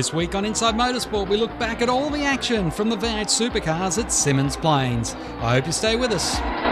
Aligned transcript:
This 0.00 0.14
week 0.14 0.34
on 0.34 0.46
Inside 0.46 0.76
Motorsport, 0.76 1.28
we 1.28 1.36
look 1.36 1.58
back 1.58 1.82
at 1.82 1.90
all 1.90 2.08
the 2.08 2.22
action 2.22 2.70
from 2.70 2.88
the 2.88 2.96
V8 2.96 3.26
supercars 3.26 3.98
at 3.98 4.06
Symmons 4.06 4.58
Plains. 4.58 5.12
I 5.42 5.56
hope 5.56 5.66
you 5.66 5.72
stay 5.72 5.94
with 5.94 6.12
us. 6.12 6.69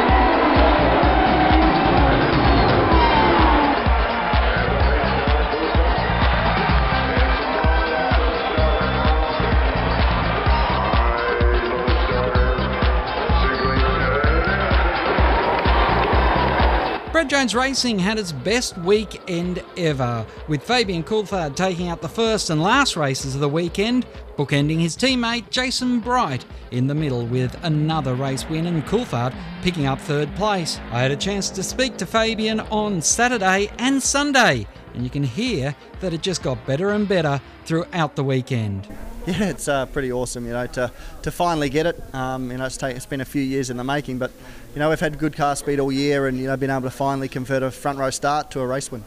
Brad 17.18 17.30
Jones 17.30 17.52
Racing 17.52 17.98
had 17.98 18.16
its 18.16 18.30
best 18.30 18.78
weekend 18.78 19.60
ever, 19.76 20.24
with 20.46 20.62
Fabian 20.62 21.02
Coulthard 21.02 21.56
taking 21.56 21.88
out 21.88 22.00
the 22.00 22.08
first 22.08 22.48
and 22.48 22.62
last 22.62 22.96
races 22.96 23.34
of 23.34 23.40
the 23.40 23.48
weekend, 23.48 24.06
bookending 24.36 24.78
his 24.78 24.96
teammate 24.96 25.50
Jason 25.50 25.98
Bright 25.98 26.44
in 26.70 26.86
the 26.86 26.94
middle 26.94 27.26
with 27.26 27.58
another 27.64 28.14
race 28.14 28.48
win 28.48 28.66
and 28.66 28.86
Coulthard 28.86 29.34
picking 29.62 29.86
up 29.86 30.00
third 30.00 30.32
place. 30.36 30.78
I 30.92 31.00
had 31.00 31.10
a 31.10 31.16
chance 31.16 31.50
to 31.50 31.64
speak 31.64 31.96
to 31.96 32.06
Fabian 32.06 32.60
on 32.60 33.02
Saturday 33.02 33.68
and 33.80 34.00
Sunday, 34.00 34.68
and 34.94 35.02
you 35.02 35.10
can 35.10 35.24
hear 35.24 35.74
that 35.98 36.14
it 36.14 36.22
just 36.22 36.44
got 36.44 36.64
better 36.66 36.90
and 36.90 37.08
better 37.08 37.40
throughout 37.64 38.14
the 38.14 38.22
weekend. 38.22 38.86
Yeah, 39.38 39.50
it's 39.50 39.68
uh, 39.68 39.84
pretty 39.84 40.10
awesome, 40.10 40.46
you 40.46 40.52
know, 40.52 40.66
to, 40.68 40.90
to 41.20 41.30
finally 41.30 41.68
get 41.68 41.84
it. 41.84 42.14
Um, 42.14 42.50
you 42.50 42.56
know, 42.56 42.64
it's, 42.64 42.78
take, 42.78 42.96
it's 42.96 43.04
been 43.04 43.20
a 43.20 43.26
few 43.26 43.42
years 43.42 43.68
in 43.68 43.76
the 43.76 43.84
making, 43.84 44.16
but 44.16 44.30
you 44.72 44.78
know, 44.78 44.88
we've 44.88 44.98
had 44.98 45.18
good 45.18 45.36
car 45.36 45.54
speed 45.54 45.80
all 45.80 45.92
year, 45.92 46.28
and 46.28 46.38
you 46.38 46.46
know, 46.46 46.56
been 46.56 46.70
able 46.70 46.82
to 46.82 46.90
finally 46.90 47.28
convert 47.28 47.62
a 47.62 47.70
front 47.70 47.98
row 47.98 48.08
start 48.08 48.50
to 48.52 48.60
a 48.60 48.66
race 48.66 48.90
win. 48.90 49.04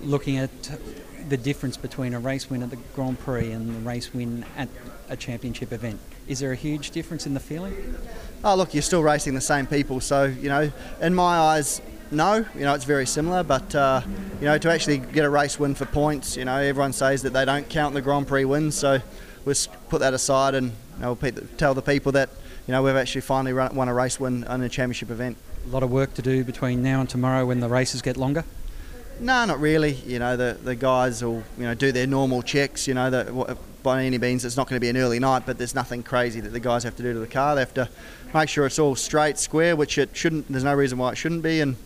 Looking 0.00 0.38
at 0.38 0.50
the 1.28 1.36
difference 1.36 1.76
between 1.76 2.14
a 2.14 2.20
race 2.20 2.50
win 2.50 2.62
at 2.62 2.70
the 2.70 2.78
Grand 2.94 3.18
Prix 3.18 3.50
and 3.50 3.68
the 3.68 3.80
race 3.80 4.14
win 4.14 4.44
at 4.56 4.68
a 5.08 5.16
championship 5.16 5.72
event, 5.72 5.98
is 6.28 6.38
there 6.38 6.52
a 6.52 6.56
huge 6.56 6.92
difference 6.92 7.26
in 7.26 7.34
the 7.34 7.40
feeling? 7.40 7.96
Oh, 8.44 8.54
look, 8.54 8.74
you're 8.74 8.82
still 8.82 9.02
racing 9.02 9.34
the 9.34 9.40
same 9.40 9.66
people, 9.66 9.98
so 9.98 10.22
you 10.26 10.50
know, 10.50 10.70
in 11.00 11.16
my 11.16 11.36
eyes, 11.36 11.82
no, 12.12 12.46
you 12.54 12.60
know, 12.60 12.74
it's 12.74 12.84
very 12.84 13.06
similar, 13.06 13.42
but 13.42 13.74
uh, 13.74 14.02
you 14.38 14.46
know, 14.46 14.56
to 14.58 14.70
actually 14.70 14.98
get 14.98 15.24
a 15.24 15.30
race 15.30 15.58
win 15.58 15.74
for 15.74 15.86
points, 15.86 16.36
you 16.36 16.44
know, 16.44 16.58
everyone 16.58 16.92
says 16.92 17.22
that 17.22 17.32
they 17.32 17.44
don't 17.44 17.68
count 17.68 17.94
the 17.94 18.02
Grand 18.02 18.28
Prix 18.28 18.44
wins, 18.44 18.76
so 18.76 19.00
we'll 19.44 19.56
put 19.88 20.00
that 20.00 20.14
aside 20.14 20.54
and 20.54 20.72
you 20.96 21.02
know, 21.02 21.18
tell 21.56 21.74
the 21.74 21.82
people 21.82 22.12
that 22.12 22.30
you 22.66 22.72
know 22.72 22.82
we've 22.82 22.96
actually 22.96 23.22
finally 23.22 23.52
run, 23.52 23.74
won 23.74 23.88
a 23.88 23.94
race 23.94 24.20
win 24.20 24.44
on 24.44 24.62
a 24.62 24.68
championship 24.68 25.10
event. 25.10 25.36
A 25.66 25.68
lot 25.68 25.82
of 25.82 25.90
work 25.90 26.14
to 26.14 26.22
do 26.22 26.44
between 26.44 26.82
now 26.82 27.00
and 27.00 27.08
tomorrow 27.08 27.46
when 27.46 27.60
the 27.60 27.68
races 27.68 28.02
get 28.02 28.16
longer. 28.16 28.44
No, 29.20 29.44
not 29.44 29.60
really. 29.60 29.92
You 29.92 30.18
know, 30.18 30.36
the 30.36 30.58
the 30.62 30.74
guys 30.74 31.22
will 31.22 31.42
you 31.58 31.64
know 31.64 31.74
do 31.74 31.92
their 31.92 32.06
normal 32.06 32.42
checks. 32.42 32.88
You 32.88 32.94
know, 32.94 33.10
that 33.10 33.58
by 33.82 34.04
any 34.04 34.18
means 34.18 34.44
it's 34.44 34.56
not 34.56 34.68
going 34.68 34.76
to 34.76 34.80
be 34.80 34.88
an 34.88 34.96
early 34.96 35.18
night, 35.18 35.44
but 35.44 35.58
there's 35.58 35.74
nothing 35.74 36.02
crazy 36.02 36.40
that 36.40 36.50
the 36.50 36.60
guys 36.60 36.84
have 36.84 36.96
to 36.96 37.02
do 37.02 37.12
to 37.12 37.18
the 37.18 37.26
car. 37.26 37.54
They 37.54 37.60
have 37.60 37.74
to 37.74 37.88
make 38.34 38.48
sure 38.48 38.66
it's 38.66 38.78
all 38.78 38.96
straight, 38.96 39.38
square, 39.38 39.76
which 39.76 39.98
it 39.98 40.16
shouldn't. 40.16 40.48
There's 40.48 40.64
no 40.64 40.74
reason 40.74 40.98
why 40.98 41.12
it 41.12 41.16
shouldn't 41.16 41.42
be, 41.42 41.60
and 41.60 41.76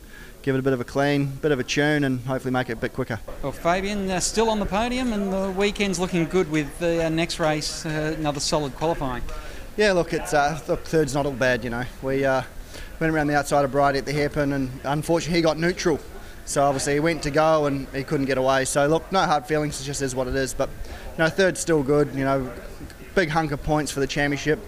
give 0.47 0.55
it 0.55 0.61
a 0.61 0.63
bit 0.63 0.73
of 0.73 0.81
a 0.81 0.85
clean, 0.85 1.27
bit 1.27 1.51
of 1.51 1.59
a 1.59 1.65
tune, 1.65 2.05
and 2.05 2.21
hopefully 2.21 2.53
make 2.53 2.71
it 2.71 2.75
a 2.75 2.77
bit 2.77 2.93
quicker. 2.93 3.19
Well, 3.43 3.51
Fabian, 3.51 4.09
uh, 4.09 4.21
still 4.21 4.49
on 4.49 4.61
the 4.61 4.65
podium, 4.65 5.13
and 5.13 5.33
the 5.33 5.51
weekend's 5.51 5.99
looking 5.99 6.25
good 6.27 6.49
with 6.53 6.79
the 6.79 7.05
uh, 7.05 7.09
next 7.09 7.41
race, 7.41 7.85
uh, 7.85 8.15
another 8.17 8.39
solid 8.39 8.73
qualifying. 8.77 9.25
Yeah, 9.77 9.91
look, 9.91 10.13
it's 10.13 10.33
uh, 10.33 10.61
look, 10.69 10.85
third's 10.85 11.15
not 11.15 11.27
all 11.27 11.33
bad, 11.33 11.65
you 11.65 11.71
know. 11.71 11.83
We 12.01 12.25
uh, 12.25 12.43
went 13.01 13.13
around 13.13 13.27
the 13.27 13.35
outside 13.35 13.65
of 13.65 13.73
Brighty 13.73 13.99
at 13.99 14.07
the 14.07 14.13
hairpin, 14.13 14.53
and 14.53 14.71
unfortunately 14.85 15.39
he 15.39 15.43
got 15.43 15.59
neutral. 15.59 15.99
So 16.45 16.63
obviously 16.63 16.93
he 16.93 17.01
went 17.01 17.25
to 17.25 17.33
go 17.33 17.67
and 17.67 17.89
he 17.89 18.05
couldn't 18.05 18.27
get 18.27 18.39
away. 18.39 18.67
So 18.67 18.87
look, 18.87 19.11
no 19.11 19.23
hard 19.23 19.47
feelings. 19.47 19.81
It 19.81 19.85
just 19.85 20.01
is 20.01 20.15
what 20.15 20.29
it 20.29 20.37
is. 20.37 20.55
But 20.55 20.69
you 20.69 21.25
know, 21.25 21.29
third's 21.29 21.59
still 21.59 21.83
good. 21.83 22.15
You 22.15 22.23
know, 22.25 22.53
big 23.17 23.31
hunk 23.31 23.51
of 23.51 23.65
points 23.65 23.91
for 23.91 23.99
the 23.99 24.07
championship. 24.07 24.61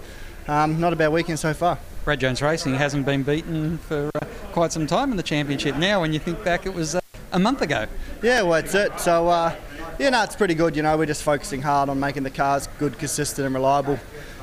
Um, 0.48 0.80
not 0.80 0.92
a 0.92 0.96
bad 0.96 1.12
weekend 1.12 1.38
so 1.38 1.54
far. 1.54 1.78
Brad 2.04 2.18
Jones 2.18 2.42
Racing 2.42 2.74
hasn't 2.74 3.06
been 3.06 3.22
beaten 3.22 3.78
for 3.78 4.10
uh, 4.20 4.26
quite 4.58 4.72
some 4.72 4.88
time 4.88 5.12
in 5.12 5.16
the 5.16 5.22
championship. 5.22 5.76
Now, 5.76 6.00
when 6.00 6.12
you 6.12 6.18
think 6.18 6.42
back, 6.42 6.66
it 6.66 6.74
was 6.74 6.96
uh, 6.96 7.00
a 7.30 7.38
month 7.38 7.62
ago. 7.62 7.86
Yeah, 8.24 8.42
well, 8.42 8.60
that's 8.60 8.74
it. 8.74 8.98
So, 8.98 9.28
uh, 9.28 9.54
yeah, 10.00 10.10
no, 10.10 10.24
it's 10.24 10.34
pretty 10.34 10.54
good. 10.54 10.74
You 10.74 10.82
know, 10.82 10.96
we're 10.98 11.06
just 11.06 11.22
focusing 11.22 11.62
hard 11.62 11.88
on 11.88 12.00
making 12.00 12.24
the 12.24 12.30
cars 12.30 12.66
good, 12.80 12.98
consistent, 12.98 13.46
and 13.46 13.54
reliable. 13.54 14.00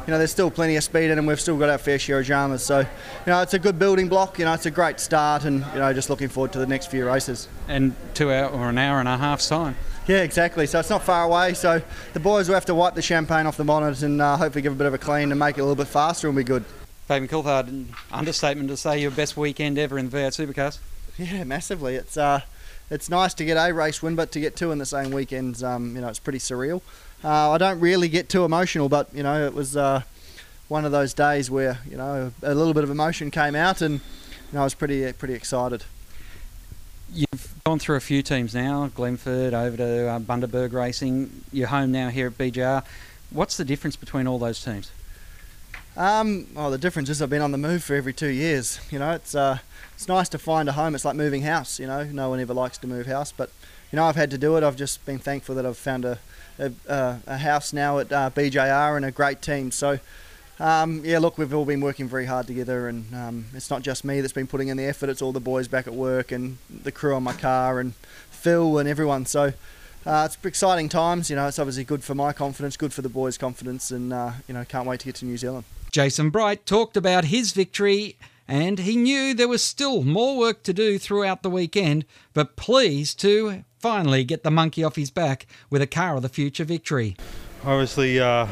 You 0.08 0.12
know, 0.12 0.18
there's 0.18 0.32
still 0.32 0.50
plenty 0.50 0.78
of 0.78 0.86
speed 0.86 1.10
in 1.10 1.18
them. 1.18 1.26
We've 1.26 1.38
still 1.38 1.58
got 1.58 1.68
our 1.68 1.78
fair 1.78 2.00
share 2.00 2.22
of 2.22 2.26
dramas. 2.28 2.64
So, 2.64 2.80
you 2.80 2.86
know, 3.28 3.42
it's 3.42 3.56
a 3.56 3.60
good 3.60 3.78
building 3.78 4.08
block. 4.08 4.40
You 4.40 4.46
know, 4.46 4.54
it's 4.54 4.68
a 4.68 4.72
great 4.72 5.02
start, 5.02 5.44
and 5.44 5.66
you 5.74 5.80
know, 5.80 5.92
just 5.92 6.10
looking 6.10 6.30
forward 6.30 6.54
to 6.54 6.60
the 6.60 6.68
next 6.68 6.86
few 6.86 7.06
races. 7.06 7.50
And 7.68 7.94
two 8.14 8.32
hour 8.32 8.48
or 8.48 8.70
an 8.70 8.78
hour 8.78 9.02
and 9.02 9.10
a 9.10 9.18
half 9.18 9.42
time. 9.42 9.76
Yeah, 10.08 10.20
exactly. 10.20 10.66
So 10.66 10.80
it's 10.80 10.90
not 10.90 11.04
far 11.04 11.26
away. 11.26 11.56
So 11.56 11.82
the 12.14 12.22
boys 12.22 12.48
will 12.48 12.56
have 12.56 12.68
to 12.68 12.76
wipe 12.76 12.96
the 12.96 13.02
champagne 13.02 13.48
off 13.48 13.58
the 13.58 13.66
monitors 13.66 14.02
and 14.04 14.22
uh, 14.22 14.38
hopefully 14.38 14.62
give 14.62 14.72
a 14.72 14.78
bit 14.78 14.88
of 14.88 14.94
a 14.94 14.98
clean 14.98 15.32
and 15.32 15.38
make 15.38 15.58
it 15.58 15.62
a 15.62 15.66
little 15.66 15.76
bit 15.76 15.88
faster 15.88 16.30
and 16.30 16.38
be 16.38 16.46
good. 16.46 16.64
Fabian 17.08 17.30
Coulthard, 17.30 17.86
understatement 18.12 18.70
to 18.70 18.78
say 18.78 19.00
your 19.00 19.12
best 19.12 19.38
weekend 19.38 19.78
ever 19.78 19.98
in 20.00 20.10
the 20.10 20.18
V8 20.18 20.48
Supercars. 20.48 20.80
Yeah, 21.18 21.44
massively. 21.44 21.96
It's 21.96 22.18
uh, 22.18 22.42
it's 22.90 23.10
nice 23.10 23.34
to 23.36 23.46
get 23.46 23.56
a 23.56 23.74
race 23.74 24.02
win, 24.02 24.16
but 24.16 24.32
to 24.32 24.40
get 24.40 24.56
two 24.56 24.72
in 24.72 24.80
the 24.80 24.86
same 24.86 25.12
weekends, 25.12 25.64
um, 25.64 25.96
you 25.96 26.02
know, 26.02 26.08
it's 26.10 26.20
pretty 26.20 26.40
surreal. 26.40 26.82
Uh, 27.24 27.52
I 27.52 27.58
don't 27.58 27.80
really 27.80 28.10
get 28.10 28.28
too 28.28 28.44
emotional, 28.44 28.90
but 28.90 29.14
you 29.14 29.24
know, 29.24 29.46
it 29.46 29.54
was 29.54 29.78
uh, 29.78 30.02
one 30.68 30.84
of 30.84 30.92
those 30.92 31.14
days 31.14 31.50
where 31.50 31.80
you 31.90 31.96
know 31.96 32.32
a 32.42 32.56
little 32.56 32.74
bit 32.74 32.84
of 32.84 32.90
emotion 32.90 33.32
came 33.32 33.56
out, 33.56 33.82
and 33.82 33.96
you 33.96 34.54
know, 34.54 34.62
I 34.62 34.64
was 34.64 34.74
pretty 34.74 35.14
pretty 35.14 35.36
excited. 35.36 35.84
You've 37.14 37.56
gone 37.66 37.80
through 37.80 37.98
a 37.98 38.02
few 38.02 38.22
teams 38.24 38.54
now, 38.54 38.88
Glenford 38.88 39.54
over 39.54 39.78
to 39.78 40.08
uh, 40.10 40.20
Bundaberg 40.20 40.74
Racing. 40.74 41.44
You're 41.54 41.68
home 41.68 41.92
now 41.92 42.10
here 42.10 42.28
at 42.28 42.38
BJR. 42.38 42.84
What's 43.30 43.58
the 43.58 43.64
difference 43.64 43.96
between 43.96 44.28
all 44.28 44.40
those 44.40 44.64
teams? 44.64 44.92
Um, 45.98 46.48
well, 46.54 46.72
the 46.72 46.78
difference 46.78 47.10
is 47.10 47.22
I've 47.22 47.30
been 47.30 47.42
on 47.42 47.52
the 47.52 47.58
move 47.58 47.84
for 47.84 47.96
every 47.96 48.14
two 48.14 48.28
years. 48.28 48.80
You 48.92 49.00
know, 49.00 49.12
it's 49.12 49.34
uh, 49.34 49.60
it's 49.94 50.08
nice 50.08 50.28
to 50.30 50.38
find 50.38 50.68
a 50.68 50.74
home. 50.74 50.94
It's 50.94 51.06
like 51.06 51.16
moving 51.16 51.44
house. 51.44 51.80
You 51.80 51.88
know, 51.88 52.04
no 52.04 52.30
one 52.30 52.40
ever 52.40 52.54
likes 52.54 52.78
to 52.80 52.88
move 52.88 53.06
house, 53.06 53.32
but 53.32 53.50
you 53.92 53.96
know, 53.96 54.06
I've 54.06 54.18
had 54.18 54.30
to 54.32 54.38
do 54.38 54.58
it. 54.58 54.64
I've 54.64 54.76
just 54.76 55.06
been 55.06 55.20
thankful 55.20 55.56
that 55.56 55.66
I've 55.66 55.78
found 55.78 56.04
a 56.04 56.20
a, 56.60 57.20
a 57.28 57.38
house 57.38 57.74
now 57.74 58.00
at 58.00 58.12
uh, 58.12 58.30
BJR 58.30 58.96
and 58.96 59.06
a 59.06 59.12
great 59.12 59.42
team. 59.42 59.72
So. 59.72 60.00
Um, 60.58 61.02
yeah, 61.04 61.20
look, 61.20 61.38
we've 61.38 61.54
all 61.54 61.66
been 61.66 61.82
working 61.82 62.08
very 62.08 62.28
hard 62.28 62.48
together, 62.48 62.88
and 62.88 63.14
um, 63.14 63.46
it's 63.54 63.70
not 63.70 63.82
just 63.82 64.06
me 64.06 64.22
that's 64.22 64.32
been 64.32 64.48
putting 64.48 64.70
in 64.70 64.78
the 64.78 64.86
effort. 64.86 65.10
It's 65.10 65.22
all 65.22 65.34
the 65.34 65.42
boys 65.42 65.68
back 65.68 65.86
at 65.86 65.94
work 65.94 66.32
and 66.32 66.60
the 66.70 66.94
crew 66.94 67.14
on 67.14 67.24
my 67.24 67.34
car 67.34 67.82
and 67.82 67.94
Phil 68.32 68.78
and 68.78 68.88
everyone. 68.88 69.26
So 69.26 69.52
uh, 70.06 70.24
it's 70.26 70.38
exciting 70.46 70.88
times. 70.88 71.30
You 71.30 71.36
know, 71.36 71.46
it's 71.50 71.60
obviously 71.60 71.84
good 71.84 72.06
for 72.06 72.16
my 72.16 72.32
confidence, 72.32 72.78
good 72.78 72.94
for 72.94 73.02
the 73.02 73.10
boys' 73.10 73.38
confidence, 73.38 73.92
and 73.92 74.14
uh, 74.14 74.32
you 74.48 74.54
know, 74.54 74.64
can't 74.64 74.88
wait 74.88 75.02
to 75.02 75.08
get 75.08 75.16
to 75.16 75.26
New 75.26 75.36
Zealand. 75.36 75.66
Jason 75.96 76.30
Bright 76.30 76.66
talked 76.66 76.98
about 76.98 77.24
his 77.24 77.54
victory 77.54 78.18
and 78.50 78.80
he 78.80 78.98
knew 78.98 79.34
there 79.34 79.48
was 79.48 79.64
still 79.64 80.04
more 80.04 80.38
work 80.38 80.62
to 80.64 80.74
do 80.74 81.00
throughout 81.00 81.42
the 81.42 81.50
weekend, 81.50 82.04
but 82.34 82.58
pleased 82.58 83.18
to 83.22 83.64
finally 83.80 84.26
get 84.26 84.44
the 84.44 84.52
monkey 84.52 84.84
off 84.84 84.98
his 84.98 85.10
back 85.10 85.48
with 85.70 85.82
a 85.82 85.88
car 85.88 86.18
of 86.18 86.22
the 86.22 86.28
future 86.28 86.66
victory. 86.66 87.16
Obviously, 87.64 88.20
uh, 88.20 88.46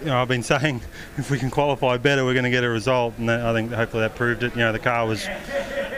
you 0.00 0.08
know, 0.08 0.20
I've 0.20 0.28
been 0.28 0.42
saying 0.42 0.82
if 1.16 1.30
we 1.30 1.38
can 1.38 1.48
qualify 1.48 1.96
better, 1.96 2.22
we're 2.22 2.34
going 2.34 2.44
to 2.44 2.50
get 2.50 2.64
a 2.64 2.68
result, 2.68 3.14
and 3.16 3.30
I 3.30 3.54
think 3.54 3.72
hopefully 3.72 4.02
that 4.02 4.14
proved 4.14 4.42
it. 4.42 4.52
You 4.52 4.58
know, 4.58 4.72
the 4.72 4.78
car 4.78 5.06
was 5.06 5.26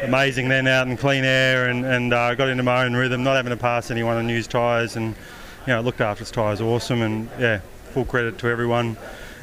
amazing 0.04 0.48
then 0.50 0.68
out 0.68 0.86
in 0.86 0.96
clean 0.96 1.24
air 1.24 1.68
and, 1.68 1.84
and 1.84 2.14
uh, 2.14 2.36
got 2.36 2.48
into 2.48 2.62
my 2.62 2.84
own 2.84 2.94
rhythm, 2.94 3.24
not 3.24 3.34
having 3.34 3.50
to 3.50 3.56
pass 3.56 3.90
anyone 3.90 4.18
on 4.18 4.28
used 4.28 4.52
tyres, 4.52 4.94
and 4.94 5.16
you 5.66 5.72
know, 5.72 5.80
looked 5.80 6.00
after 6.00 6.20
his 6.20 6.30
tyres 6.30 6.60
awesome, 6.60 7.02
and 7.02 7.28
yeah, 7.40 7.58
full 7.92 8.04
credit 8.04 8.38
to 8.38 8.46
everyone 8.46 8.96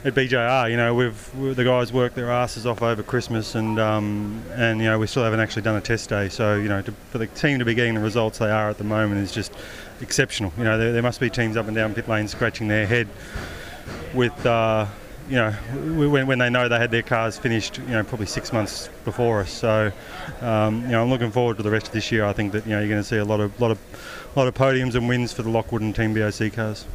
at 0.04 0.14
BJR. 0.14 0.70
You 0.70 0.78
know, 0.78 0.94
we've 0.94 1.36
we, 1.36 1.54
the 1.54 1.64
guys 1.64 1.92
worked 1.92 2.16
their 2.16 2.32
asses 2.32 2.66
off 2.66 2.82
over 2.82 3.04
Christmas, 3.04 3.56
and 3.56 3.80
um, 3.80 4.42
and 4.54 4.80
you 4.80 4.86
know 4.86 5.00
we 5.00 5.08
still 5.08 5.24
haven't 5.24 5.40
actually 5.40 5.64
done 5.64 5.76
a 5.76 5.82
test 5.82 6.10
day. 6.10 6.30
So 6.30 6.56
you 6.56 6.70
know, 6.70 6.82
to, 6.82 6.92
for 7.12 7.18
the 7.18 7.28
team 7.28 7.60
to 7.60 7.66
be 7.66 7.74
getting 7.74 7.96
the 7.96 8.02
results 8.02 8.38
they 8.40 8.50
are 8.50 8.70
at 8.70 8.78
the 8.78 8.84
moment 8.84 9.22
is 9.22 9.32
just 9.32 9.54
exceptional. 10.02 10.54
You 10.58 10.64
know, 10.64 10.78
there, 10.78 10.94
there 10.94 11.04
must 11.04 11.20
be 11.20 11.30
teams 11.30 11.58
up 11.58 11.68
and 11.68 11.76
down 11.76 11.94
pit 11.94 12.08
lane 12.08 12.28
scratching 12.28 12.68
their 12.68 12.86
head 12.86 13.08
with. 14.14 14.46
Uh, 14.46 14.86
you 15.30 15.36
know, 15.36 15.52
when, 15.52 16.26
when 16.26 16.40
they 16.40 16.50
know 16.50 16.70
they 16.70 16.78
had 16.78 16.90
their 16.90 17.02
cars 17.02 17.38
finished, 17.38 17.80
you 17.80 17.88
know, 17.88 18.02
probably 18.02 18.28
six 18.28 18.54
months 18.54 18.90
before 19.04 19.42
us. 19.42 19.52
So, 19.52 19.92
um, 20.40 20.84
you 20.84 20.92
know, 20.92 21.04
I'm 21.04 21.10
looking 21.10 21.32
forward 21.32 21.58
to 21.58 21.64
the 21.64 21.70
rest 21.70 21.88
of 21.88 21.92
this 21.92 22.14
year. 22.14 22.24
I 22.24 22.32
think 22.32 22.54
that 22.54 22.66
you 22.66 22.72
know 22.72 22.80
you're 22.80 22.88
going 22.88 23.02
to 23.02 23.08
see 23.08 23.18
a 23.18 23.26
lot 23.26 23.42
of 23.42 23.60
lot 23.60 23.72
of 23.72 23.80
lot 24.38 24.48
of 24.48 24.54
podiums 24.54 24.96
and 24.96 25.10
wins 25.10 25.34
for 25.34 25.42
the 25.42 25.50
Lockwood 25.50 25.82
and 25.82 25.94
Team 25.94 26.14
BOC 26.14 26.54
cars 26.54 26.86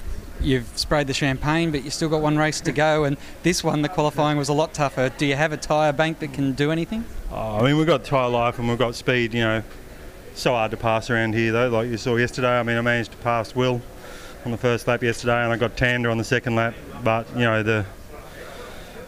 you've 0.43 0.67
sprayed 0.77 1.07
the 1.07 1.15
champagne, 1.15 1.71
but 1.71 1.85
you've 1.85 1.95
still 1.95 2.09
got 2.09 2.21
one 2.21 2.37
race 2.37 2.61
to 2.63 2.73
go. 2.73 3.05
And 3.05 3.17
this 3.43 3.63
one, 3.63 3.83
the 3.83 3.89
qualifying 3.89 4.39
was 4.39 4.49
a 4.49 4.53
lot 4.53 4.75
tougher. 4.75 5.11
Do 5.17 5.27
you 5.27 5.37
have 5.37 5.53
a 5.53 5.57
tyre 5.57 5.93
bank 5.93 6.19
that 6.21 6.33
can 6.33 6.53
do 6.53 6.71
anything? 6.71 7.05
Oh, 7.31 7.59
I 7.59 7.63
mean, 7.63 7.77
we've 7.77 7.87
got 7.87 8.05
tyre 8.05 8.29
life 8.29 8.59
and 8.59 8.69
we've 8.69 8.79
got 8.79 8.95
speed. 8.95 9.35
You 9.35 9.41
know, 9.41 9.63
so 10.35 10.53
hard 10.53 10.71
to 10.73 10.77
pass 10.77 11.11
around 11.11 11.35
here 11.35 11.53
though. 11.53 11.69
Like 11.69 11.89
you 11.89 11.97
saw 11.97 12.17
yesterday, 12.17 12.59
I 12.59 12.63
mean, 12.63 12.77
I 12.77 12.81
managed 12.81 13.13
to 13.13 13.19
pass 13.19 13.55
Will 13.55 13.81
on 14.45 14.51
the 14.51 14.59
first 14.59 14.89
lap 14.89 15.03
yesterday, 15.03 15.43
and 15.43 15.53
I 15.53 15.57
got 15.57 15.77
Tander 15.77 16.11
on 16.11 16.19
the 16.19 16.25
second 16.25 16.57
lap. 16.57 16.75
But 17.05 17.29
you 17.35 17.45
know, 17.45 17.63
the 17.63 17.85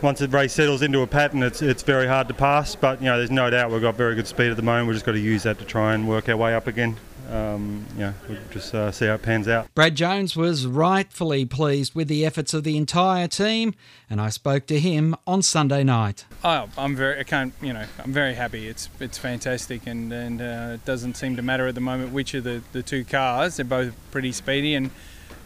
once 0.02 0.18
the 0.18 0.28
race 0.28 0.52
settles 0.52 0.82
into 0.82 1.00
a 1.00 1.06
pattern, 1.06 1.42
it's 1.42 1.62
it's 1.62 1.82
very 1.82 2.06
hard 2.06 2.28
to 2.28 2.34
pass. 2.34 2.74
But 2.74 3.00
you 3.00 3.06
know, 3.06 3.18
there's 3.18 3.30
no 3.30 3.50
doubt 3.50 3.70
we've 3.70 3.80
got 3.80 3.96
very 3.96 4.14
good 4.14 4.26
speed 4.26 4.50
at 4.50 4.56
the 4.56 4.62
moment. 4.62 4.88
We've 4.88 4.96
just 4.96 5.06
got 5.06 5.12
to 5.12 5.20
use 5.20 5.42
that 5.44 5.58
to 5.58 5.64
try 5.64 5.94
and 5.94 6.08
work 6.08 6.28
our 6.28 6.36
way 6.36 6.54
up 6.54 6.66
again 6.66 6.96
um, 7.30 7.86
you 7.94 8.00
know, 8.00 8.14
we'll 8.28 8.38
just 8.50 8.74
uh, 8.74 8.90
see 8.92 9.06
how 9.06 9.14
it 9.14 9.22
pans 9.22 9.48
out. 9.48 9.72
Brad 9.74 9.94
Jones 9.94 10.36
was 10.36 10.66
rightfully 10.66 11.44
pleased 11.44 11.94
with 11.94 12.08
the 12.08 12.24
efforts 12.24 12.54
of 12.54 12.64
the 12.64 12.76
entire 12.76 13.28
team, 13.28 13.74
and 14.08 14.20
I 14.20 14.28
spoke 14.28 14.66
to 14.66 14.78
him 14.78 15.16
on 15.26 15.42
Sunday 15.42 15.84
night. 15.84 16.26
Oh, 16.42 16.68
I'm 16.76 16.94
very, 16.94 17.20
I 17.20 17.24
can't, 17.24 17.54
you 17.62 17.72
know, 17.72 17.84
I'm 18.02 18.12
very 18.12 18.34
happy. 18.34 18.68
It's 18.68 18.88
it's 19.00 19.18
fantastic, 19.18 19.86
and 19.86 20.12
and 20.12 20.40
uh, 20.40 20.70
it 20.74 20.84
doesn't 20.84 21.14
seem 21.14 21.36
to 21.36 21.42
matter 21.42 21.66
at 21.66 21.74
the 21.74 21.80
moment 21.80 22.12
which 22.12 22.34
of 22.34 22.44
the, 22.44 22.62
the 22.72 22.82
two 22.82 23.04
cars. 23.04 23.56
They're 23.56 23.64
both 23.64 23.94
pretty 24.10 24.32
speedy, 24.32 24.74
and 24.74 24.90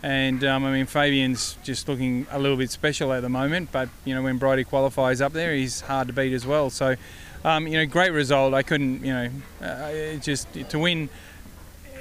and 0.03 0.45
um, 0.45 0.65
I 0.65 0.73
mean 0.73 0.87
Fabian's 0.87 1.57
just 1.63 1.89
looking 1.89 2.27
a 2.31 2.39
little 2.39 2.57
bit 2.57 2.71
special 2.71 3.13
at 3.13 3.21
the 3.21 3.29
moment. 3.29 3.71
But 3.73 3.89
you 4.05 4.15
know, 4.15 4.23
when 4.23 4.39
Brighty 4.39 4.67
qualifies 4.67 5.21
up 5.21 5.33
there, 5.33 5.55
he's 5.55 5.83
hard 5.83 6.09
to 6.09 6.13
beat 6.13 6.33
as 6.33 6.47
well. 6.47 6.71
So, 6.71 6.97
um, 7.45 7.67
you 7.67 7.75
know, 7.79 7.87
great 7.87 8.11
result. 8.11 8.55
I 8.55 8.63
couldn't, 8.63 9.05
you 9.05 9.13
know, 9.13 9.31
uh, 9.63 10.17
just 10.17 10.53
to 10.71 10.79
win 10.79 11.09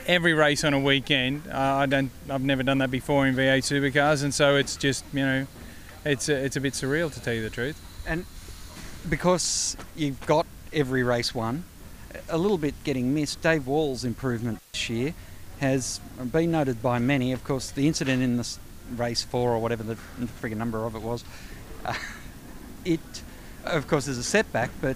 every 0.07 0.33
race 0.33 0.63
on 0.63 0.73
a 0.73 0.79
weekend. 0.79 1.43
Uh, 1.51 1.57
I 1.57 1.85
don't, 1.85 2.09
I've 2.29 2.41
never 2.41 2.63
done 2.63 2.79
that 2.79 2.89
before 2.89 3.27
in 3.27 3.35
V8 3.35 3.59
supercars, 3.59 4.23
and 4.23 4.33
so 4.33 4.55
it's 4.55 4.75
just, 4.75 5.03
you 5.13 5.25
know, 5.25 5.47
it's 6.05 6.29
a, 6.29 6.35
it's 6.35 6.55
a 6.55 6.61
bit 6.61 6.73
surreal 6.73 7.13
to 7.13 7.21
tell 7.21 7.33
you 7.33 7.43
the 7.43 7.49
truth. 7.49 7.79
And 8.07 8.25
because 9.09 9.75
you've 9.95 10.25
got 10.25 10.47
every 10.71 11.03
race 11.03 11.35
won, 11.35 11.65
a 12.29 12.37
little 12.37 12.57
bit 12.57 12.73
getting 12.83 13.13
missed. 13.13 13.41
Dave 13.41 13.67
Wall's 13.67 14.03
improvement 14.03 14.59
this 14.71 14.89
year 14.89 15.13
has 15.59 15.99
been 16.31 16.51
noted 16.51 16.81
by 16.81 16.99
many. 16.99 17.33
Of 17.33 17.43
course, 17.43 17.71
the 17.71 17.87
incident 17.87 18.21
in 18.21 18.37
this 18.37 18.59
race 18.95 19.23
four 19.23 19.51
or 19.51 19.59
whatever 19.59 19.83
the 19.83 19.95
frigging 20.41 20.57
number 20.57 20.85
of 20.85 20.95
it 20.95 21.01
was, 21.01 21.23
uh, 21.85 21.93
it 22.85 22.99
of 23.65 23.87
course 23.87 24.07
is 24.07 24.17
a 24.17 24.23
setback, 24.23 24.69
but 24.81 24.95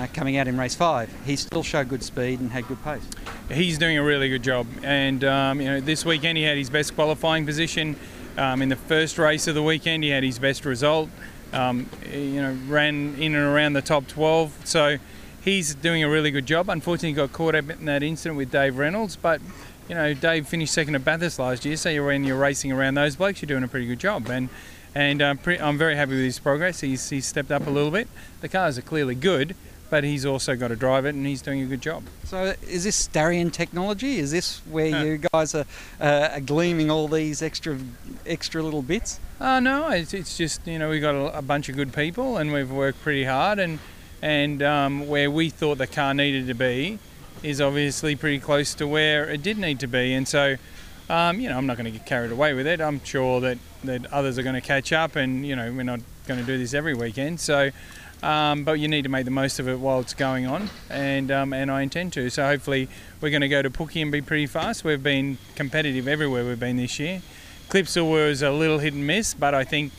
uh, 0.00 0.06
coming 0.12 0.36
out 0.36 0.48
in 0.48 0.58
race 0.58 0.74
five, 0.74 1.10
he 1.24 1.36
still 1.36 1.62
showed 1.62 1.88
good 1.88 2.02
speed 2.02 2.40
and 2.40 2.50
had 2.50 2.66
good 2.66 2.82
pace. 2.82 3.02
He's 3.50 3.78
doing 3.78 3.98
a 3.98 4.02
really 4.02 4.28
good 4.28 4.42
job, 4.42 4.66
and 4.82 5.22
um, 5.24 5.60
you 5.60 5.68
know 5.68 5.80
this 5.80 6.04
weekend 6.04 6.38
he 6.38 6.44
had 6.44 6.56
his 6.56 6.70
best 6.70 6.94
qualifying 6.94 7.46
position. 7.46 7.96
Um, 8.38 8.62
in 8.62 8.68
the 8.68 8.76
first 8.76 9.18
race 9.18 9.46
of 9.46 9.54
the 9.54 9.62
weekend, 9.62 10.04
he 10.04 10.10
had 10.10 10.22
his 10.22 10.38
best 10.38 10.64
result. 10.64 11.10
Um, 11.52 11.90
you 12.12 12.40
know, 12.40 12.56
ran 12.68 13.16
in 13.18 13.34
and 13.34 13.44
around 13.44 13.72
the 13.72 13.82
top 13.82 14.06
12. 14.06 14.60
So 14.64 14.98
he's 15.42 15.74
doing 15.74 16.04
a 16.04 16.08
really 16.08 16.30
good 16.30 16.46
job. 16.46 16.68
Unfortunately, 16.70 17.12
got 17.12 17.32
caught 17.32 17.56
up 17.56 17.68
in 17.68 17.86
that 17.86 18.04
incident 18.04 18.36
with 18.36 18.52
Dave 18.52 18.78
Reynolds, 18.78 19.16
but 19.16 19.40
you 19.88 19.96
know, 19.96 20.14
Dave 20.14 20.46
finished 20.46 20.72
second 20.72 20.94
at 20.94 21.04
Bathurst 21.04 21.40
last 21.40 21.64
year, 21.64 21.76
so 21.76 22.06
when 22.06 22.22
you're 22.22 22.38
racing 22.38 22.70
around 22.70 22.94
those 22.94 23.16
blokes, 23.16 23.42
you're 23.42 23.48
doing 23.48 23.64
a 23.64 23.68
pretty 23.68 23.86
good 23.86 23.98
job. 23.98 24.28
And 24.30 24.48
and 24.94 25.22
um, 25.22 25.38
pre- 25.38 25.58
I'm 25.58 25.78
very 25.78 25.96
happy 25.96 26.12
with 26.12 26.24
his 26.24 26.38
progress. 26.38 26.80
He's, 26.80 27.08
he's 27.10 27.26
stepped 27.26 27.50
up 27.50 27.66
a 27.66 27.70
little 27.70 27.90
bit. 27.90 28.08
The 28.40 28.48
cars 28.48 28.78
are 28.78 28.82
clearly 28.82 29.14
good, 29.14 29.54
but 29.90 30.04
he's 30.04 30.24
also 30.24 30.56
got 30.56 30.68
to 30.68 30.76
drive 30.76 31.04
it, 31.04 31.14
and 31.14 31.26
he's 31.26 31.42
doing 31.42 31.60
a 31.62 31.66
good 31.66 31.82
job. 31.82 32.04
So, 32.24 32.54
is 32.66 32.84
this 32.84 33.08
Starion 33.08 33.52
technology? 33.52 34.18
Is 34.18 34.30
this 34.30 34.60
where 34.66 35.04
you 35.04 35.18
guys 35.32 35.54
are, 35.54 35.66
uh, 36.00 36.30
are, 36.32 36.40
gleaming 36.40 36.90
all 36.90 37.08
these 37.08 37.42
extra, 37.42 37.78
extra 38.24 38.62
little 38.62 38.82
bits? 38.82 39.18
Uh, 39.40 39.60
no, 39.60 39.90
it's, 39.90 40.14
it's 40.14 40.36
just 40.36 40.66
you 40.66 40.78
know 40.78 40.88
we've 40.88 41.02
got 41.02 41.14
a, 41.14 41.38
a, 41.38 41.42
bunch 41.42 41.68
of 41.68 41.76
good 41.76 41.92
people, 41.92 42.36
and 42.36 42.52
we've 42.52 42.70
worked 42.70 43.02
pretty 43.02 43.24
hard, 43.24 43.58
and 43.58 43.78
and 44.22 44.62
um, 44.62 45.08
where 45.08 45.30
we 45.30 45.50
thought 45.50 45.78
the 45.78 45.86
car 45.86 46.14
needed 46.14 46.46
to 46.46 46.54
be 46.54 46.98
is 47.42 47.60
obviously 47.60 48.14
pretty 48.14 48.38
close 48.38 48.74
to 48.74 48.86
where 48.86 49.28
it 49.28 49.42
did 49.42 49.58
need 49.58 49.80
to 49.80 49.86
be, 49.86 50.14
and 50.14 50.26
so. 50.26 50.56
Um, 51.10 51.40
you 51.40 51.48
know, 51.48 51.58
I'm 51.58 51.66
not 51.66 51.76
going 51.76 51.86
to 51.86 51.90
get 51.90 52.06
carried 52.06 52.30
away 52.30 52.54
with 52.54 52.68
it. 52.68 52.80
I'm 52.80 53.02
sure 53.02 53.40
that, 53.40 53.58
that 53.82 54.06
others 54.12 54.38
are 54.38 54.44
going 54.44 54.54
to 54.54 54.60
catch 54.60 54.92
up, 54.92 55.16
and 55.16 55.44
you 55.44 55.56
know, 55.56 55.72
we're 55.72 55.82
not 55.82 55.98
going 56.28 56.38
to 56.38 56.46
do 56.46 56.56
this 56.56 56.72
every 56.72 56.94
weekend. 56.94 57.40
So, 57.40 57.70
um, 58.22 58.62
but 58.62 58.78
you 58.78 58.86
need 58.86 59.02
to 59.02 59.08
make 59.08 59.24
the 59.24 59.32
most 59.32 59.58
of 59.58 59.66
it 59.66 59.80
while 59.80 59.98
it's 59.98 60.14
going 60.14 60.46
on, 60.46 60.70
and 60.88 61.32
um, 61.32 61.52
and 61.52 61.68
I 61.68 61.82
intend 61.82 62.12
to. 62.12 62.30
So 62.30 62.46
hopefully, 62.46 62.88
we're 63.20 63.30
going 63.30 63.40
to 63.40 63.48
go 63.48 63.60
to 63.60 63.68
Pookie 63.68 64.00
and 64.00 64.12
be 64.12 64.22
pretty 64.22 64.46
fast. 64.46 64.84
We've 64.84 65.02
been 65.02 65.38
competitive 65.56 66.06
everywhere 66.06 66.46
we've 66.46 66.60
been 66.60 66.76
this 66.76 67.00
year. 67.00 67.22
Clipsal 67.70 68.08
was 68.08 68.40
a 68.40 68.52
little 68.52 68.78
hit 68.78 68.94
and 68.94 69.04
miss, 69.04 69.34
but 69.34 69.52
I 69.52 69.64
think 69.64 69.92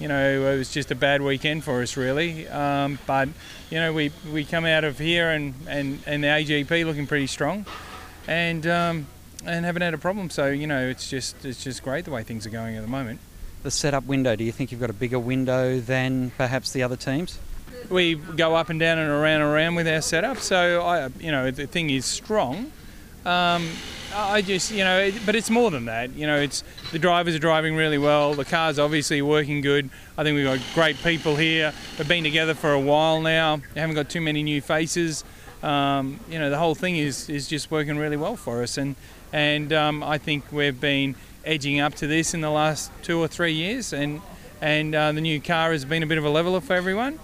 you 0.00 0.08
know 0.08 0.50
it 0.50 0.58
was 0.58 0.72
just 0.72 0.90
a 0.90 0.96
bad 0.96 1.22
weekend 1.22 1.62
for 1.62 1.80
us 1.80 1.96
really. 1.96 2.48
Um, 2.48 2.98
but 3.06 3.28
you 3.70 3.78
know 3.78 3.92
we 3.92 4.10
we 4.32 4.44
come 4.44 4.64
out 4.64 4.82
of 4.82 4.98
here 4.98 5.30
and 5.30 5.54
and 5.68 6.00
and 6.06 6.24
the 6.24 6.28
AGP 6.28 6.84
looking 6.84 7.06
pretty 7.06 7.28
strong, 7.28 7.66
and 8.26 8.66
um, 8.66 9.06
and 9.44 9.64
haven't 9.64 9.82
had 9.82 9.94
a 9.94 9.98
problem. 9.98 10.30
So 10.30 10.46
you 10.46 10.66
know, 10.66 10.86
it's 10.88 11.08
just 11.10 11.44
it's 11.44 11.62
just 11.62 11.82
great 11.82 12.04
the 12.04 12.10
way 12.10 12.22
things 12.22 12.46
are 12.46 12.50
going 12.50 12.76
at 12.76 12.82
the 12.82 12.88
moment. 12.88 13.20
The 13.62 13.70
setup 13.70 14.04
window. 14.04 14.36
Do 14.36 14.44
you 14.44 14.52
think 14.52 14.70
you've 14.70 14.80
got 14.80 14.90
a 14.90 14.94
bigger 14.94 15.18
window 15.18 15.80
than 15.80 16.30
perhaps 16.36 16.72
the 16.72 16.82
other 16.82 16.96
teams? 16.96 17.38
We 17.90 18.14
go 18.14 18.54
up 18.54 18.68
and 18.68 18.80
down 18.80 18.98
and 18.98 19.10
around 19.10 19.42
and 19.42 19.50
around 19.50 19.74
with 19.74 19.88
our 19.88 20.00
setup. 20.00 20.38
So 20.38 20.82
I, 20.82 21.08
you 21.20 21.30
know, 21.30 21.50
the 21.50 21.66
thing 21.66 21.90
is 21.90 22.04
strong. 22.04 22.72
Um, 23.24 23.68
I 24.14 24.40
just, 24.40 24.70
you 24.70 24.84
know, 24.84 25.10
but 25.26 25.34
it's 25.34 25.50
more 25.50 25.70
than 25.70 25.86
that. 25.86 26.10
You 26.14 26.26
know, 26.26 26.36
it's 26.36 26.62
the 26.92 26.98
drivers 26.98 27.34
are 27.34 27.40
driving 27.40 27.76
really 27.76 27.98
well. 27.98 28.34
The 28.34 28.44
car's 28.44 28.78
obviously 28.78 29.20
working 29.20 29.60
good. 29.60 29.90
I 30.16 30.22
think 30.22 30.36
we've 30.36 30.44
got 30.46 30.60
great 30.74 30.96
people 31.02 31.36
here. 31.36 31.72
We've 31.98 32.08
been 32.08 32.24
together 32.24 32.54
for 32.54 32.72
a 32.72 32.80
while 32.80 33.20
now. 33.20 33.56
We 33.74 33.80
haven't 33.80 33.96
got 33.96 34.08
too 34.08 34.20
many 34.20 34.42
new 34.42 34.60
faces. 34.60 35.24
Um, 35.62 36.20
you 36.30 36.38
know, 36.38 36.50
the 36.50 36.58
whole 36.58 36.74
thing 36.74 36.96
is 36.96 37.28
is 37.28 37.48
just 37.48 37.70
working 37.70 37.98
really 37.98 38.16
well 38.16 38.36
for 38.36 38.62
us. 38.62 38.78
And 38.78 38.94
and 39.32 39.72
um, 39.72 40.02
I 40.02 40.18
think 40.18 40.44
we've 40.52 40.80
been 40.80 41.14
edging 41.44 41.80
up 41.80 41.94
to 41.94 42.06
this 42.06 42.34
in 42.34 42.40
the 42.40 42.50
last 42.50 42.90
two 43.02 43.20
or 43.20 43.28
three 43.28 43.52
years, 43.52 43.92
and 43.92 44.20
and 44.60 44.94
uh, 44.94 45.12
the 45.12 45.20
new 45.20 45.40
car 45.40 45.72
has 45.72 45.84
been 45.84 46.02
a 46.02 46.06
bit 46.06 46.18
of 46.18 46.24
a 46.24 46.30
leveler 46.30 46.60
for 46.60 46.74
everyone. 46.74 47.18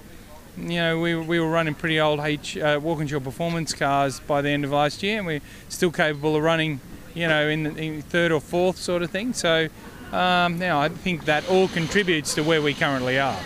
You 0.56 0.76
know, 0.76 1.00
we, 1.00 1.16
we 1.16 1.40
were 1.40 1.48
running 1.48 1.74
pretty 1.74 1.98
old 1.98 2.20
H 2.20 2.58
uh, 2.58 2.78
Walkinshaw 2.82 3.20
performance 3.20 3.72
cars 3.72 4.20
by 4.20 4.42
the 4.42 4.50
end 4.50 4.64
of 4.64 4.70
last 4.70 5.02
year, 5.02 5.18
and 5.18 5.26
we're 5.26 5.40
still 5.70 5.90
capable 5.90 6.36
of 6.36 6.42
running, 6.42 6.80
you 7.14 7.26
know, 7.26 7.48
in, 7.48 7.62
the, 7.62 7.76
in 7.76 8.02
third 8.02 8.32
or 8.32 8.40
fourth 8.40 8.76
sort 8.76 9.02
of 9.02 9.10
thing. 9.10 9.32
So 9.32 9.68
um, 10.12 10.58
now 10.58 10.78
I 10.78 10.90
think 10.90 11.24
that 11.24 11.48
all 11.48 11.68
contributes 11.68 12.34
to 12.34 12.42
where 12.42 12.60
we 12.60 12.74
currently 12.74 13.18
are. 13.18 13.40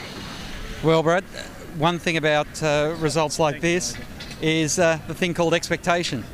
Well, 0.83 1.05
Brad, 1.05 1.23
one 1.79 2.01
thing 2.01 2.17
about 2.17 2.61
uh, 2.61 2.97
results 2.99 3.39
like 3.39 3.61
this 3.61 3.97
is 4.43 4.81
uh, 4.81 4.99
the 5.07 5.15
thing 5.15 5.33
called 5.33 5.55
expectation 5.55 6.25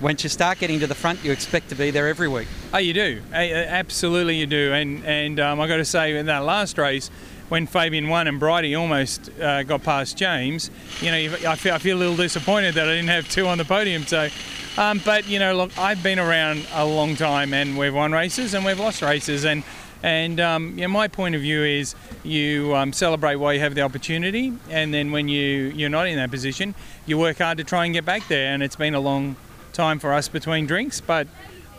once 0.00 0.22
you 0.22 0.28
start 0.28 0.58
getting 0.58 0.80
to 0.80 0.86
the 0.86 0.94
front, 0.94 1.24
you 1.24 1.32
expect 1.32 1.68
to 1.68 1.74
be 1.74 1.90
there 1.90 2.08
every 2.08 2.28
week. 2.28 2.48
Oh, 2.72 2.78
you 2.78 2.92
do. 2.92 3.22
Absolutely, 3.32 4.36
you 4.36 4.46
do. 4.46 4.72
And 4.72 5.04
and 5.04 5.40
um, 5.40 5.60
I 5.60 5.68
got 5.68 5.76
to 5.76 5.84
say, 5.84 6.16
in 6.16 6.26
that 6.26 6.44
last 6.44 6.78
race, 6.78 7.10
when 7.48 7.66
Fabian 7.66 8.08
won 8.08 8.26
and 8.26 8.40
Brighty 8.40 8.78
almost 8.78 9.30
uh, 9.40 9.62
got 9.62 9.82
past 9.82 10.16
James, 10.16 10.70
you 11.00 11.10
know, 11.10 11.16
I 11.50 11.56
feel, 11.56 11.74
I 11.74 11.78
feel 11.78 11.96
a 11.96 12.00
little 12.00 12.16
disappointed 12.16 12.74
that 12.74 12.88
I 12.88 12.92
didn't 12.92 13.08
have 13.08 13.28
two 13.28 13.46
on 13.46 13.58
the 13.58 13.64
podium. 13.64 14.04
So, 14.04 14.28
um, 14.76 15.00
but 15.04 15.28
you 15.28 15.38
know, 15.38 15.54
look, 15.54 15.76
I've 15.78 16.02
been 16.02 16.18
around 16.18 16.66
a 16.72 16.84
long 16.84 17.16
time, 17.16 17.54
and 17.54 17.78
we've 17.78 17.94
won 17.94 18.12
races 18.12 18.54
and 18.54 18.64
we've 18.64 18.80
lost 18.80 19.02
races, 19.02 19.44
and 19.44 19.62
and 20.02 20.38
um, 20.38 20.76
know, 20.76 20.88
my 20.88 21.08
point 21.08 21.34
of 21.34 21.40
view 21.40 21.62
is 21.62 21.94
you 22.24 22.74
um, 22.74 22.92
celebrate 22.92 23.36
while 23.36 23.54
you 23.54 23.60
have 23.60 23.74
the 23.74 23.82
opportunity, 23.82 24.52
and 24.68 24.92
then 24.92 25.12
when 25.12 25.28
you 25.28 25.72
you're 25.74 25.88
not 25.88 26.08
in 26.08 26.16
that 26.16 26.30
position, 26.30 26.74
you 27.06 27.16
work 27.16 27.38
hard 27.38 27.58
to 27.58 27.64
try 27.64 27.84
and 27.84 27.94
get 27.94 28.04
back 28.04 28.26
there. 28.28 28.52
And 28.52 28.62
it's 28.62 28.76
been 28.76 28.94
a 28.94 29.00
long 29.00 29.36
time 29.74 29.98
for 29.98 30.12
us 30.12 30.28
between 30.28 30.66
drinks, 30.66 31.00
but 31.00 31.28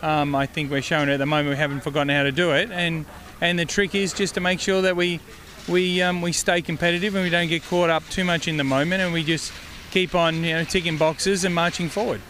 um, 0.02 0.34
I 0.34 0.46
think 0.46 0.70
we're 0.70 0.82
showing 0.82 1.08
at 1.08 1.16
the 1.16 1.26
moment 1.26 1.50
we 1.50 1.56
haven't 1.56 1.80
forgotten 1.80 2.10
how 2.10 2.22
to 2.22 2.32
do 2.32 2.52
it. 2.52 2.70
And 2.70 3.06
and 3.40 3.58
the 3.58 3.64
trick 3.64 3.94
is 3.94 4.12
just 4.12 4.34
to 4.34 4.40
make 4.40 4.60
sure 4.60 4.82
that 4.82 4.96
we 4.96 5.20
we 5.68 6.00
um, 6.02 6.22
we 6.22 6.32
stay 6.32 6.62
competitive 6.62 7.14
and 7.14 7.24
we 7.24 7.30
don't 7.30 7.48
get 7.48 7.64
caught 7.64 7.90
up 7.90 8.08
too 8.08 8.24
much 8.24 8.48
in 8.48 8.56
the 8.56 8.64
moment, 8.64 9.02
and 9.02 9.12
we 9.12 9.24
just 9.24 9.52
keep 9.90 10.14
on 10.14 10.44
you 10.44 10.54
know 10.54 10.64
ticking 10.64 10.96
boxes 10.96 11.44
and 11.44 11.54
marching 11.54 11.88
forward. 11.88 12.20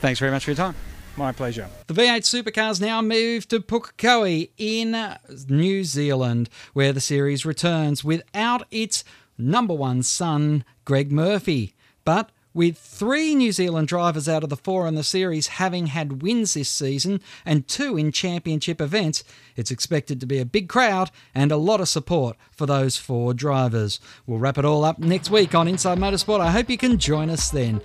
Thanks 0.00 0.20
very 0.20 0.30
much 0.30 0.44
for 0.44 0.50
your 0.50 0.56
time. 0.56 0.74
My 1.16 1.30
pleasure. 1.30 1.68
The 1.86 1.94
V8 1.94 2.22
supercars 2.22 2.80
now 2.80 3.00
move 3.00 3.46
to 3.48 3.60
Pukekohe 3.60 4.50
in 4.58 5.16
New 5.48 5.84
Zealand, 5.84 6.50
where 6.72 6.92
the 6.92 7.00
series 7.00 7.46
returns 7.46 8.02
without 8.02 8.64
its 8.72 9.04
number 9.38 9.74
one 9.74 10.02
son, 10.02 10.64
Greg 10.84 11.12
Murphy. 11.12 11.74
But 12.04 12.30
with 12.54 12.78
three 12.78 13.34
New 13.34 13.50
Zealand 13.50 13.88
drivers 13.88 14.28
out 14.28 14.44
of 14.44 14.48
the 14.48 14.56
four 14.56 14.86
in 14.86 14.94
the 14.94 15.02
series 15.02 15.48
having 15.48 15.88
had 15.88 16.22
wins 16.22 16.54
this 16.54 16.68
season 16.68 17.20
and 17.44 17.66
two 17.66 17.96
in 17.98 18.12
championship 18.12 18.80
events, 18.80 19.24
it's 19.56 19.72
expected 19.72 20.20
to 20.20 20.26
be 20.26 20.38
a 20.38 20.44
big 20.44 20.68
crowd 20.68 21.10
and 21.34 21.50
a 21.50 21.56
lot 21.56 21.80
of 21.80 21.88
support 21.88 22.36
for 22.52 22.64
those 22.64 22.96
four 22.96 23.34
drivers. 23.34 23.98
We'll 24.26 24.38
wrap 24.38 24.56
it 24.56 24.64
all 24.64 24.84
up 24.84 25.00
next 25.00 25.30
week 25.30 25.54
on 25.54 25.66
Inside 25.66 25.98
Motorsport. 25.98 26.40
I 26.40 26.52
hope 26.52 26.70
you 26.70 26.78
can 26.78 26.96
join 26.96 27.28
us 27.28 27.50
then. 27.50 27.80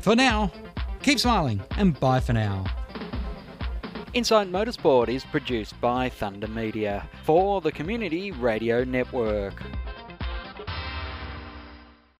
For 0.00 0.14
now, 0.14 0.52
keep 1.02 1.18
smiling 1.18 1.62
and 1.78 1.98
bye 1.98 2.20
for 2.20 2.34
now. 2.34 2.64
Inside 4.12 4.52
Motorsport 4.52 5.08
is 5.08 5.24
produced 5.24 5.80
by 5.80 6.08
Thunder 6.08 6.46
Media 6.46 7.08
for 7.24 7.60
the 7.60 7.72
Community 7.72 8.30
Radio 8.30 8.84
Network. 8.84 9.60